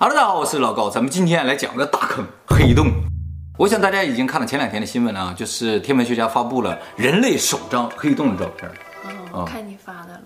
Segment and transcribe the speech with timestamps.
[0.00, 2.86] 哈喽，大家好，我是老高，咱们今天来讲个大坑——黑洞。
[3.58, 8.70] 我想大家已经看了前两天的新闻了啊，就是天文学家发布了人类首张黑洞的照片。
[9.32, 10.20] 哦，我看你发的了。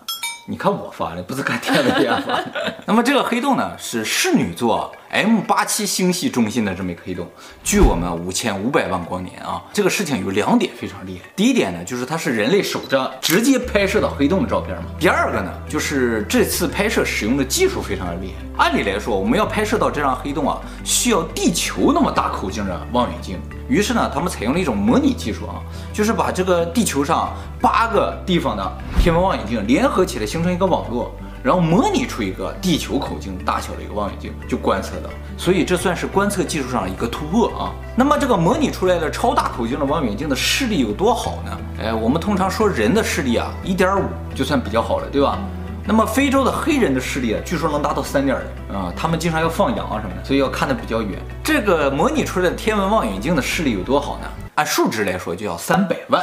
[0.47, 2.53] 你看我发的，不是看天文学家发的。
[2.85, 7.31] 那么这个黑洞呢，是室女座 M87 星系中心的这么一个黑洞，
[7.63, 9.63] 距我们五千五百万光年啊。
[9.71, 11.29] 这个事情有两点非常厉害。
[11.37, 14.85] 第一点呢，就是它是人类首张直接拍摄到黑洞的照片嘛。
[14.99, 18.65] 第二个呢，就是这次拍摄使用的技术非常的厉害。
[18.65, 23.39] 按理来说，我们要拍摄到这张黑洞啊，需要地球那么大口径的望远镜。
[23.69, 25.61] 于是呢，他们采用了一种模拟技术啊，
[25.93, 35.11] 就是把这个地球上八个地方的天文望远镜联合起来，形成一个网络，然后模拟出一个地球口径大小的一个望远镜，就观测到。
[35.37, 37.73] 所以这算是观测技术上的一个突破啊。
[37.97, 41.59] 那么这个模拟出来的超大口径的望远镜的视力有多好呢？
[41.85, 45.39] 哎，我们通常说人的视力啊，一点五就算比较好了，对吧？
[45.85, 48.39] 那么非洲的黑人的视力啊，据说能达到三点
[48.69, 51.19] 零啊，他们经常要放羊啊什么的，所以要看得比较远。
[51.43, 54.29] 这个模拟出来的天文望远镜的视力有多好呢？
[54.55, 56.23] 按数值来说，就要三百万。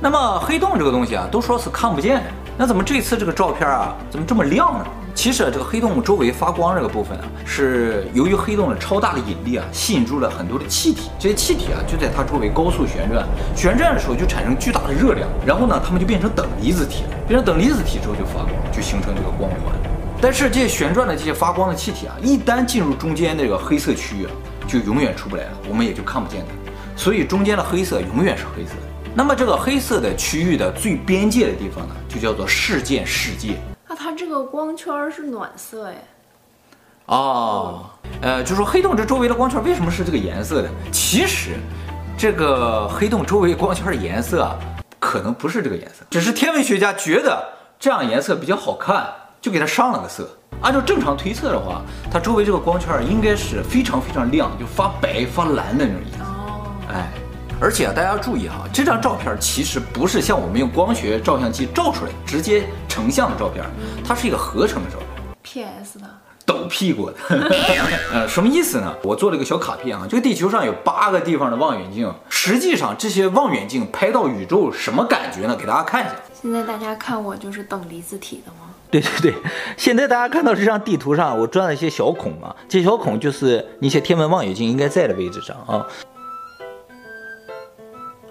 [0.00, 4.86] 那么黑洞这个东西啊，都说是看不见的，那怎么这次这个照片啊，怎么这么亮呢？
[5.14, 19.74] 其实啊这个黑洞周围发光这个部分啊，是由于黑洞的超大的引力啊，吸引住了很多的气体，这些气体啊就在它周围高速旋转，旋转的时候就产生巨大的热量，然后呢，它们就变成等离子体了，变成等离子体之后就发光，就形成这个光环。
[20.20, 24.30] 但是这些旋转的这些发光的气体啊，一旦进入中间那个黑色区域啊，
[24.66, 26.54] 就永远出不来了，我们也就看不见它。
[26.96, 28.72] 所以中间的黑色永远是黑色。
[29.16, 33.56] 那么这个黑色的区域的最边界的地方呢，就叫做事件世界。
[33.88, 36.04] 那它这个光圈是暖色哎，
[37.06, 37.88] 哦，
[38.20, 40.70] 呃，就说黑洞这周围的光圈为什么是这个颜色的？
[40.90, 41.50] 其实，
[42.18, 44.58] 这个黑洞周围光圈的颜色啊，
[44.98, 47.40] 可能不是这个颜色，只是天文学家觉得
[47.78, 49.06] 这样颜色比较好看，
[49.40, 50.28] 就给它上了个色。
[50.60, 56.23] 按照正常推测的话，它周围这个光圈应该是非常非常亮，就发白发蓝的那种颜色。
[57.64, 63.64] 而且啊，大家要注意哈，这张照片其实不是像我们用光学照相机照出来直接成像的照片，
[64.06, 65.08] 它是一个合成的照片
[65.42, 66.04] ，PS 的，
[66.44, 67.16] 抖屁股的。
[68.12, 68.94] 呃，什么意思呢？
[69.02, 75.56] 我做了一个小卡片啊，这个地球上有八个地方的望远镜，实际上这些望远镜拍到宇宙什么感觉呢？
[75.56, 76.14] 给大家看一下。
[76.34, 78.74] 现在大家看我就是等离子体的吗？
[78.90, 79.34] 对对对，
[79.78, 85.86] 现在大家看到这张地图上我钻了一些小孔啊，这些小孔就是那些天文望远镜应该在的位置上啊。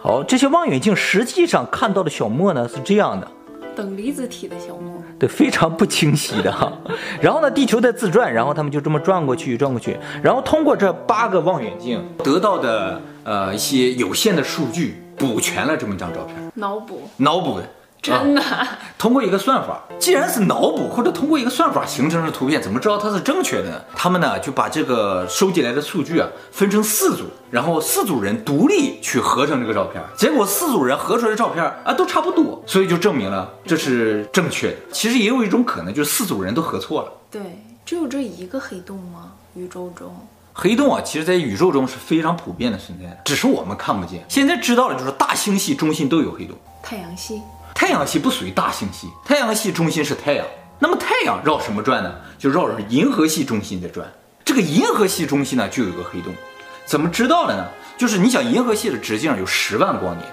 [0.04, 3.26] 好，这些望远镜实际上看到的小莫呢是这样的，
[3.74, 6.70] 等离子体的小莫，对，非常不清晰的哈。
[7.22, 16.36] 然后呢，地球在自转，然后他们就这么转过去，转过去，然后通过这八个望远镜得到的呃一些有限的数据，补全了这么一张照片。
[16.56, 17.64] 脑补，脑补的。
[18.04, 23.82] 真的，啊，通过一个算法，既然是脑补或者通过一个算法形成的图片，怎么知道它是正确的呢？
[23.96, 34.78] 他们呢就把这个收集来的数据啊分成四组，然后四组人独立去合成这个照片，结果四组人合出来的照片啊都差不多，所以就证明了这是正确的。
[34.92, 37.12] 其实也有一种可能，就是四组人都合错了。
[37.32, 37.42] 对，
[37.86, 39.32] 只有这一个黑洞吗？
[39.56, 40.14] 宇宙中
[40.52, 44.26] 黑洞啊，其实在宇宙中是非常普遍的存在的，只是我们看不见。
[44.28, 47.42] 现在知道了，就是大星系中心都有黑洞，太阳系。
[47.84, 50.46] 太阳系不属于大星系，太阳系中心是太阳。
[50.80, 52.16] 那么太阳绕什么转呢？
[52.40, 54.10] 就绕着银河系中心在转。
[54.46, 56.34] 这个银河系中心呢，就有个黑洞。
[56.86, 57.66] 怎么知道的呢？
[57.98, 60.26] 就是你想，银河系的直径有十万光年，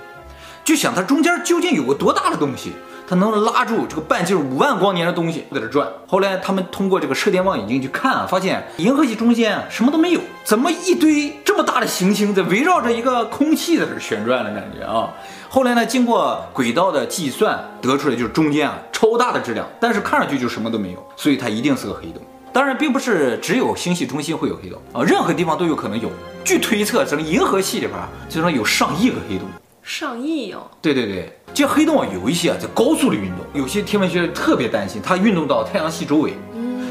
[0.62, 2.72] 就想它中间究竟有个多大的东西，
[3.10, 5.88] 它能拉住这个半径五万光年的东西在这转。
[6.06, 15.10] 后来他们通过这个射电望远镜去看啊，发现银河系中间什么都没有，怎么一堆这么大的行星在围绕着一个空气在这旋转的感觉啊？
[15.49, 22.22] 后来呢，经过轨道的计算，得出来就是中间啊超大的质量，但是看上去就什么都没有，所以它一定是个黑洞。
[22.53, 26.09] 当然，并不是只有星系中心会有黑洞啊，任何地方都有可能有。
[26.44, 29.49] 据推测，整个银河系里边就能有上亿个黑洞。
[29.91, 30.71] 上亿哦？
[30.81, 36.33] 对对对，这黑洞啊有一些啊在高速的运动，有些天文学家特别担心它运动到太阳系周围。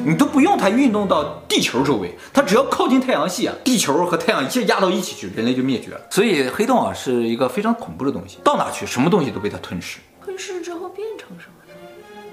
[0.06, 6.02] 你都不用它运动到地球周围，它只要靠近太阳系啊，地球和太阳一下压到一起去，人类就灭绝了。
[6.10, 10.00] 所以黑洞啊是一个非常恐怖的东西，到哪去什么东西都被它吞噬。
[10.22, 11.74] 吞噬之后变成什么呢？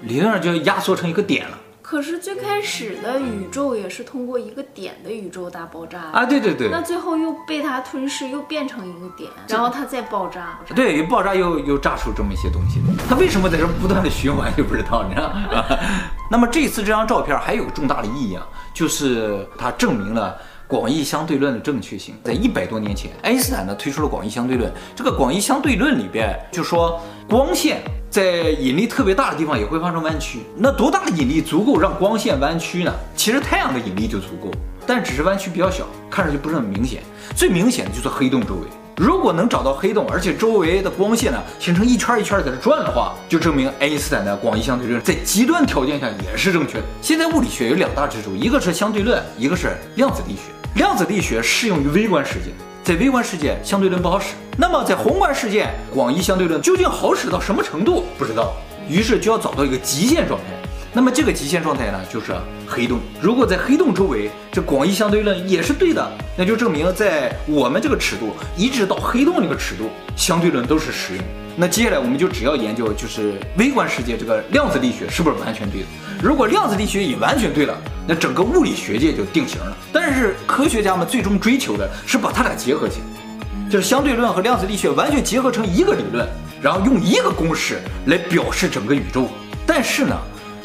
[0.01, 1.57] 理论上就压缩成一个点了。
[1.89, 15.63] 可是最开始的宇宙也是通过一个点的宇宙大爆炸啊，对对对，那最后又被它吞噬，又变成一个点，然后它再爆炸，对，又爆炸又又炸出这么一些东西，它为什么在这不断的循环 就不知道，你知道吗？
[16.29, 20.37] 那么这次这张照片还有个重大的意义啊，就是它证明了
[20.67, 22.15] 广义相对论的正确性。
[22.21, 27.81] 在一百多年前，爱因斯坦呢推出了广义相对论，这个广义相对论里边就说光线。
[28.09, 30.39] 在引力特别大的地方也会发生弯曲。
[30.55, 32.93] 那多大的引力足够让光线弯曲呢？
[33.15, 34.49] 其实太阳的引力就足够，
[34.85, 37.01] 但只是弯曲比较小，看上去不是很明显。
[37.35, 38.61] 最明显的就是黑洞周围。
[38.95, 46.83] 如果能找到黑洞，而且周围的光线呢形成一圈一圈在这转的话，就证明爱因斯坦的广义相对论在极端条件下也是正确的。
[46.99, 50.41] 现在物理学有两大支柱，一个是相对论，一个是量子力学。
[50.73, 52.51] 量子力学适用于微观世界，
[52.87, 58.53] 在微观世界相对论不好使那么在宏观世界广义相对论究竟好使到什么程度不知道。
[58.87, 60.45] 于是就要找到一个极限状态。
[60.93, 62.33] 那么这个极限状态呢就是
[62.65, 63.01] 黑洞。
[63.21, 71.25] 如果在黑洞周围这广义相对论也是对的那就证明在我们这个尺度一直到黑洞那个尺度相对论都是实用。
[71.57, 75.87] 那接下来我们就只要研究就是微观世界这个量子力学是不是完全对的。
[76.23, 79.77] 如果量子力学也完全对了那整个物理学界就定型了。
[79.91, 86.25] 但是科学家们最终追求的是把它俩结合起来，就是相对论和量子力学完全结合成一个理论，
[86.61, 89.27] 然后用一个公式来表示整个宇宙。
[89.65, 90.17] 但是呢，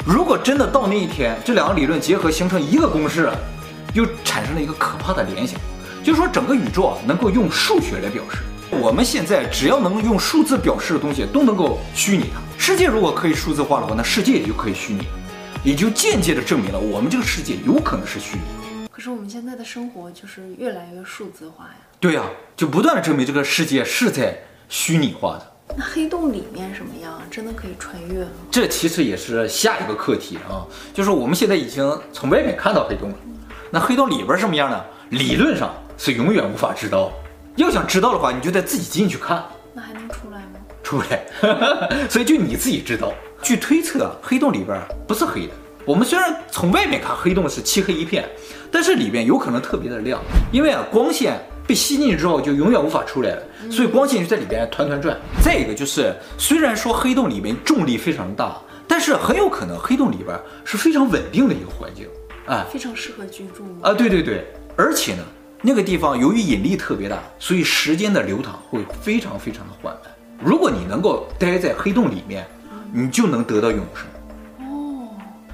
[0.05, 3.29] 如果真的到那一天，这两个理论结合形成一个公式，
[3.93, 5.59] 又产生了一个可怕的联想，
[6.01, 8.37] 就是说整个宇宙啊能够用数学来表示。
[8.71, 12.41] 我们现在只要能用数字表示的东西都能够虚拟它。
[12.57, 15.05] 世界如果可以数字化的话，那世界也就可以虚拟。
[15.63, 18.41] 也就间接的证明了我们这个世界有可能是虚拟。
[18.91, 21.75] 可是我们现在的生活就是越来越数字化呀。
[22.01, 22.23] 对呀，
[22.55, 24.37] 就不断的证明这个世界是在
[24.67, 25.75] 虚拟化的。
[25.77, 27.21] 那黑洞里面什么样？
[27.31, 28.31] 真的可以穿越吗？
[28.51, 33.15] 这其实也是下一个课题啊，就是我们现在已经从外面看到黑洞了，
[33.71, 34.83] 那黑洞里边什么样呢？
[35.11, 37.11] 理论上是永远无法知道。
[37.55, 39.43] 要想知道的话，你就得自己进去看。
[39.73, 40.59] 那还能出来吗？
[40.83, 41.25] 出来，
[42.09, 43.13] 所以就你自己知道。
[43.43, 45.53] 据推测，黑洞里边不是黑的。
[45.85, 48.27] 我们虽然从外面看黑洞是漆黑一片，
[48.71, 51.37] 但是里边有可能特别的亮，因为啊，光线
[51.67, 55.17] 被吸进去之后就永远无法出来了，所以光线就在里边团团转。
[55.43, 58.57] 再一个就是，虽然说黑洞里面重力非常大，
[58.87, 62.07] 但是很有可能黑洞里边是非常稳定的一个环境，
[62.45, 64.47] 啊，非常适合居住啊，对对对，
[64.77, 65.23] 而且呢，
[65.61, 70.03] 那个地方由于引力特别大，所以时间的流淌会非常非常的缓慢。
[70.41, 72.45] 如果你能够待在黑洞里面，
[72.95, 75.09] 你就能得到永生，哦。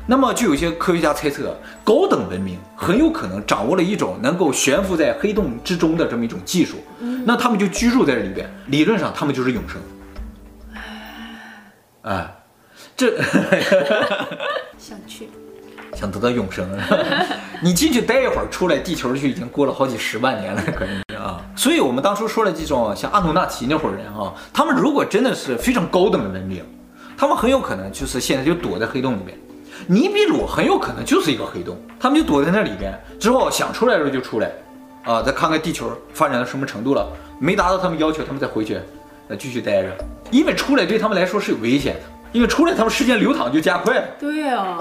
[0.05, 6.77] 那么就有些科学家猜测，高等文明很有可能掌握了一种能够悬浮在黑洞之中的这么一种技术，
[7.25, 8.49] 那他们就居住在这里边。
[8.67, 9.81] 理论上，他们就是永生。
[12.01, 12.35] 哎，
[12.97, 13.21] 这
[14.77, 15.29] 想去，
[15.95, 16.67] 想得到永生，
[17.63, 21.39] 你进去待一会儿，出来地球就已经过了好几十万年了，可能是啊。
[21.55, 26.63] 所以，我们当初说了，这种像阿努纳奇那伙人啊，他们如果真的是非常高等的文明。
[27.19, 29.37] 他们很有可能就是现在就躲在黑洞里面。
[29.87, 34.49] 尼比鲁很有可能就是一个黑洞，他们就躲在那里边，之后想出来的时候就出来，
[35.03, 37.05] 啊，再看看地球发展到什么程度了，
[37.37, 38.79] 没达到他们要求，他们再回去，
[39.27, 39.89] 那继续待着。
[40.31, 42.01] 因为出来对他们来说是有危险的，
[42.31, 44.07] 因为出来他们时间流淌就加快了。
[44.17, 44.77] 对啊。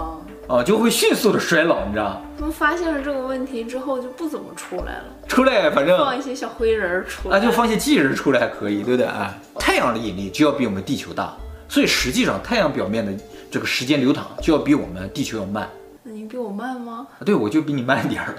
[0.47, 2.23] 啊，就会迅速的衰老，你知道？
[2.39, 5.05] 他们发现了这个问题之后，就不怎么出来了。
[5.27, 9.05] 出来，反正放一些小灰人出来，那、啊、就放些机器人出来还可以，对不对？
[9.05, 11.37] 啊，太阳的引力就要比我们地球大。
[11.69, 13.13] 所以实际上太阳表面的
[13.51, 15.69] 这个时间流淌就要比我们地球要慢。
[16.03, 17.07] 那你比我慢吗？
[17.25, 18.35] 对，我就比你慢点儿。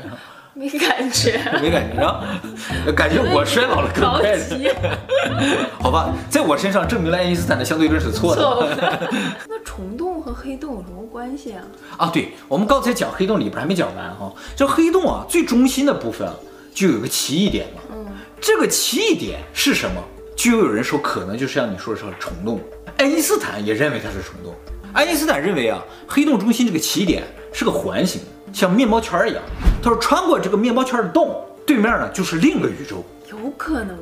[0.55, 2.25] 没感觉， 没感觉啊，
[2.93, 4.37] 感觉我衰老了更快。
[5.79, 8.41] 好吧，在我身上证明了爱因斯坦的相对论是错的。
[8.41, 9.09] 错的
[9.47, 11.63] 那虫洞和黑洞有什么关系啊？
[11.97, 16.27] 啊，对，我们刚才讲黑洞里边还没讲完哈、这黑洞啊最中心的部分
[16.73, 17.81] 就有个奇异点嘛。
[17.93, 18.05] 嗯，
[18.41, 20.03] 这个奇异点是什么？
[20.35, 22.59] 就有人说可能就是像你说的是虫洞。
[22.99, 24.53] 爱因斯坦也认为它是虫洞。
[24.91, 29.41] 爱因斯坦认为啊，黑洞中心这个起点是个环形，像面包圈儿一样。
[29.81, 31.33] 他说，穿过这个面包圈的洞，
[31.65, 33.01] 对面呢就是另一个宇宙。
[33.29, 33.97] 有可能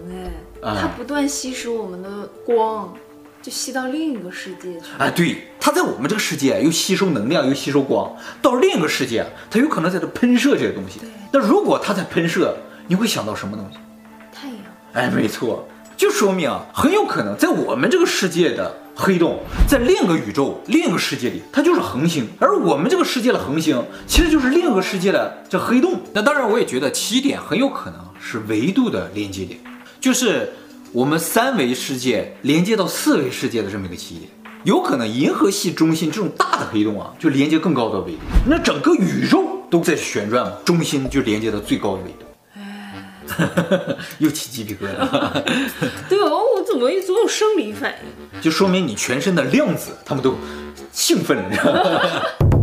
[0.64, 2.92] 哎，它不断吸食我们的光，
[3.40, 4.88] 就吸到另一个世界去。
[4.98, 11.02] 啊，对，它在我们这个世界又吸收能量，又吸收光，到另一个世界，它有可能在这喷射这些东西。
[11.32, 13.78] 那如果它在喷射，你会想到什么东西？
[14.34, 14.58] 太阳。
[14.94, 18.76] 哎，没错，就说明啊，很有可能在我们这个世界的。
[19.00, 26.02] 黑洞在另一个宇宙，另一个世界里，它就是恒星，而我们这个世界的恒星，其实就是另一个世界的这黑洞。
[26.14, 29.60] 那当然我也觉得起点很有可能是维度的连接点。
[30.02, 30.52] 就是
[30.92, 34.30] 我们三维世界连接到四维世界的这么一个起点，
[34.64, 42.27] 有可能银河系中心这种大的黑洞啊，就连接更高的维度，那整个宇宙都在旋转嘛，中心就连接到最高的维度。
[43.28, 45.44] 哈哈哈，又起鸡皮疙瘩，哈哈哈，
[46.10, 47.94] 对哦，我怎么总有生理反
[48.34, 50.36] 应，就说明你全身的量子他们都
[50.92, 51.84] 兴奋，你知道吗？
[51.84, 52.57] 哈哈哈。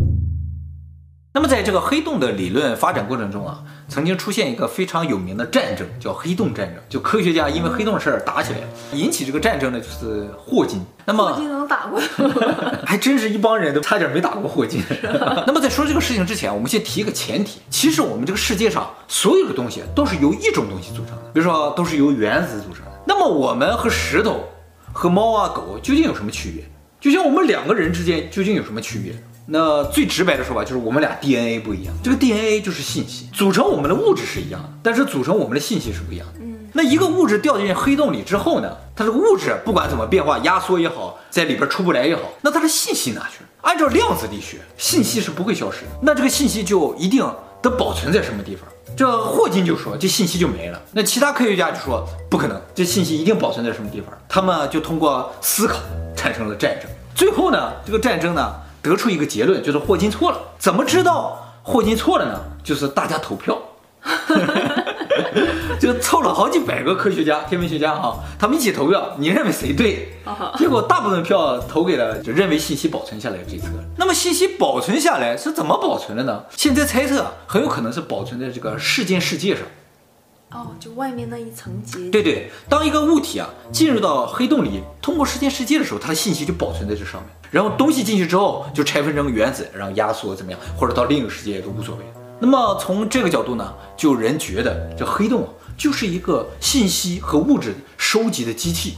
[1.36, 6.80] 那么在这个黑洞的理论发展过程中啊，曾经出现一个非常有名的战争，叫黑洞战争。
[6.88, 10.80] 就科学家因为黑洞的事儿打起来了，引起这个战争的，就是霍金。
[11.04, 12.00] 那么霍金能打过？
[12.86, 14.80] 还真是一帮人都差点没打过霍金。
[15.44, 22.92] 那么在说这个事情之前，我们先提一个前提，其实我们这个世界上所有的东西都是由一种东西组成的，比如说都是由原子组成的。
[23.04, 24.44] 那么我们和石头、
[24.92, 26.64] 和猫啊狗究竟有什么区别？
[27.00, 29.12] 就像我们两个人之间究竟有什么区别？
[29.46, 36.40] 那最直白的说法就是我们俩 DNA 不一样，这个 DNA 就是信息，组成我们的物质是一样的，但是组成我们的信息是不一样的。
[36.40, 43.48] 嗯，那一个物质掉进黑洞里之后呢，它这个物质不管怎么变化，压缩也好，在里边出不来也好，那它的信息哪去了？
[43.60, 47.22] 按照量子力学，信息是不会消失的，那这个信息就一定
[47.60, 48.66] 得保存在什么地方？
[48.96, 54.08] 这霍金就说这信息就没了，那其他科学家就说不可能，这信息一定保存在什么地方？
[54.26, 55.80] 他们就通过思考
[56.16, 58.54] 产生了战争，最后呢，这个战争呢。
[58.84, 60.38] 得出一个结论，就是霍金错了。
[60.58, 62.38] 怎么知道霍金错了呢？
[62.62, 63.58] 就是大家投票，
[65.80, 70.12] 就凑了好几百个科学家、天文学家哈，他们一起投票，你认为谁对？
[70.58, 73.68] 结果大部分票投给了就认为信息保存下来这一侧。
[73.96, 76.44] 那么信息保存下来是怎么保存的呢？
[76.56, 79.64] 现在猜测很有可能是保存在这个事件世界上。
[80.52, 82.10] 哦，就外面那一层结。
[82.10, 87.30] 对对，当一个物体啊进入到黑洞里，通过时间世界的时候，它的信息就保存在这上面。
[87.54, 92.04] 然后东西进去之后，就拆分成原子，然后压缩怎么样，或者到另一个世界都无所谓。
[92.40, 98.94] 那么从这个角度呢，就有人觉得这黑洞就是一个信息和物质收集的机器。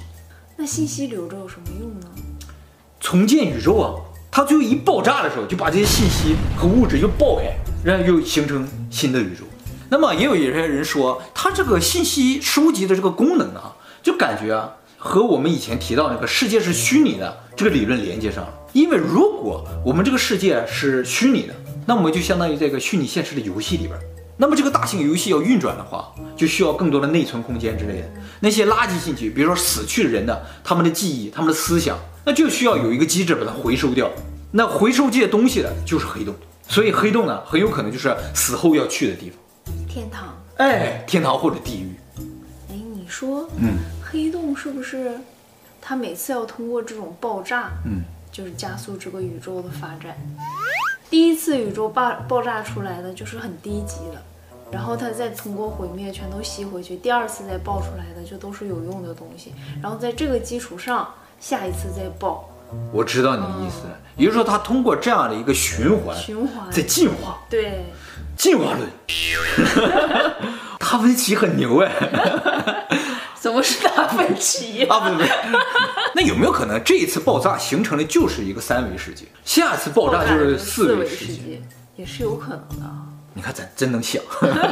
[0.57, 2.07] 那信息留着有什么用呢？
[2.99, 3.93] 重建宇宙啊，
[4.31, 9.45] 它最后一爆炸的时候，就把这些信息和物质又爆开，然后又形成新的宇宙。
[9.91, 14.73] 那么也有一些人说，它这个信息收集的这个功能啊，就感觉啊，
[15.07, 18.53] 和我们以前提到那个世界是虚拟的这个理论连接上了。
[18.73, 21.55] 因为如果我们这个世界是虚拟的，
[21.87, 23.97] 那我们就相当于在一个虚拟现实的游戏里边。
[24.37, 28.09] 那么这个大型游戏要运转的话，就需要更多的内存空间之类的。
[28.41, 34.11] 那些垃圾信息，比如说死去的人呢他们的记忆、他们的思想，那就需要有一个机制把它回收掉。
[34.51, 36.35] 那回收这些东西的就是黑洞。
[36.69, 39.39] 所以黑洞呢，很有可能就是死后要去的地方。
[39.89, 41.95] 天堂，哎，天堂或者地狱。
[42.69, 43.79] 哎，你说，嗯，
[44.17, 45.21] 黑洞是不是
[45.83, 48.01] 它每次要通过这种爆炸，嗯，
[48.33, 50.17] 就是加速这个宇宙的发展？
[51.11, 54.23] 第一次宇宙爆爆炸出来的就是很低级的，
[54.73, 56.97] 然后它再通过毁灭全都吸回去。
[56.97, 61.07] 第二次再爆出来的就都是有用的东西，然后在这个基础上，
[61.39, 62.49] 下一次再爆。
[62.91, 63.83] 我知道你的意思
[64.17, 67.85] 也就是说它通过这样的一个循环，循环在进化，对。
[68.37, 68.87] 进化论，
[70.79, 71.91] 达芬奇很牛哎，
[73.47, 74.99] 怎么是达芬奇啊？
[74.99, 75.25] 不不不，
[76.17, 81.63] 那有没有可能这一次爆炸形成的就是一个三维世界，下次爆炸就是四维世界，
[81.95, 82.93] 也是有可能的。
[83.33, 84.21] 你看咱真能想。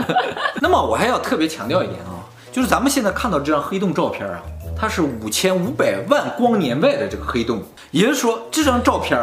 [0.61, 4.43] 那么我还要特别强调一点啊，就是咱们现在看到这张黑洞照片啊，
[4.77, 7.63] 它是五千五百万光年外的这个黑洞，
[7.93, 9.17] 也就是说这张照片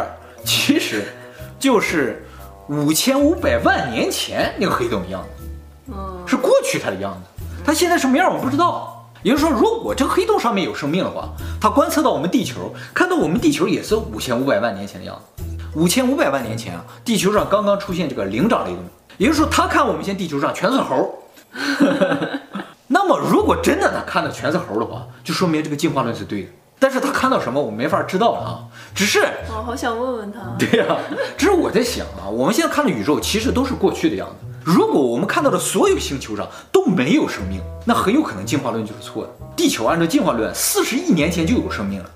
[0.46, 1.04] 其实
[1.60, 2.26] 就是。
[2.68, 5.44] 五千五百万年前那个黑洞的样子，
[5.92, 9.01] 嗯，是过去它的样子，它现在什么样我不知道。
[9.24, 15.44] 也就是说，如果这个黑洞上面有生命的话，它观测到我们地球，看到我们地球也是五千五百万年前的样子。
[15.76, 18.86] 五千五百万年前啊，地球上刚刚出现这个灵长类动物，
[19.18, 21.18] 也就是说，它看我们现在地球上全是猴。
[22.88, 26.50] 那么，如果真的它看到全是猴的话，就说明这个进化论是对的。
[26.78, 28.60] 但是它看到什么，我没法知道了啊。
[28.94, 30.40] 只是我好想问问他。
[30.58, 30.98] 对呀、啊，
[31.38, 34.48] 只是我在想啊，我们现在看的宇宙其实都是过去的样子。
[34.64, 39.30] 如果我们看到的所有星球上都没有生命，那很有可能进化论就是错的。
[39.56, 42.10] 地球按照进化论，四十亿年前就有生命了。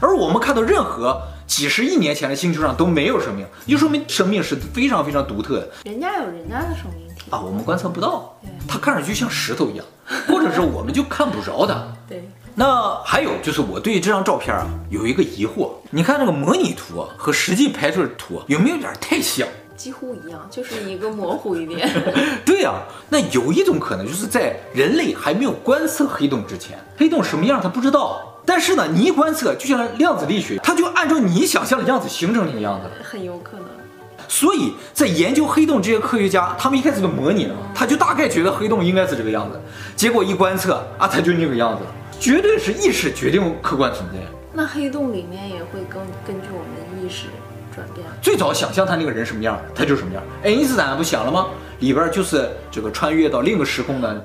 [0.00, 5.68] 而我们看到任何几十亿年前的星球上都没有生命，就说明生命是非常非常独特的。
[5.84, 8.34] 人家有人家的生命体啊，我们观测不到，
[8.66, 9.84] 它看上去像石头一样，
[10.26, 11.84] 或者是我们就看不着它。
[12.08, 12.28] 对。
[12.56, 19.46] 那还有就是我对这张照片啊有一个疑惑，你看这个模拟图和实际拍出的图有没有点太像？
[19.76, 21.88] 几乎一样，就是一个模糊一点。
[22.44, 28.30] 对呀、啊，那有一种可能就是在人类还没有观测黑洞之前，黑洞什么样他不知道。
[28.46, 32.92] 但是呢，你一观测，就像量子力学，它就按照你想象的样子形成那个样子了。
[33.02, 33.66] 很有可能。
[34.28, 39.60] 所以在研究黑洞这些科学家，他们一开始都模拟了，他就大概觉得黑洞应该是这个样子，
[39.96, 41.90] 结果一观测啊，它就那个样子了。
[42.20, 44.18] 绝对是意识决定客观存在。
[44.52, 47.26] 那黑洞里面也会根根据我们的意识
[47.74, 48.06] 转变。
[48.22, 50.22] 最早想象他那个人什么样，他就什么样。
[50.42, 51.46] 爱因斯坦不想了吗？
[51.80, 54.24] 里边就是这个穿越到另一个时空的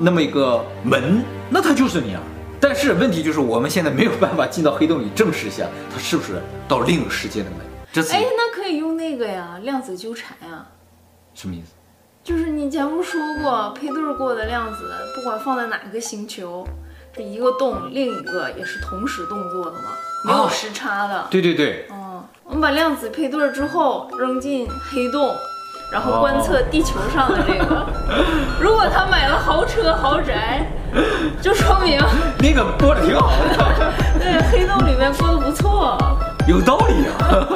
[0.00, 2.20] 那么一个门，那他就是那样。
[2.60, 7.58] 但是问题就是我们现在没有办法进到黑洞里证实一下他是不是到另一个世界的门。
[7.92, 10.66] 这次哎，那可以用那那个呀，量子纠缠呀。
[11.34, 11.72] 什么意思？
[12.24, 16.66] 就是你前不说过，配对过的量子，不管放在哪个星球，
[17.12, 19.90] 这一个动，另一个也是同时动作的嘛，
[20.24, 21.20] 没有时差的。
[21.20, 21.86] 哦、对对对。
[21.92, 22.03] 嗯，
[22.46, 25.34] 我们把量子配对之后扔进黑洞，
[25.90, 27.74] 然后观测地球上的这个。
[27.74, 27.86] 哦、
[28.60, 30.70] 如果他买了豪车豪宅，
[31.40, 31.98] 就说明
[32.38, 33.92] 那个过得挺好的。
[34.20, 35.96] 对，黑洞里面过得不错。
[36.46, 37.48] 有道理啊。